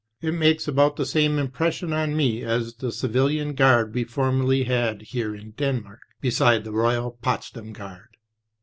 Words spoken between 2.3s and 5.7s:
as the civilian guard we formerly had here in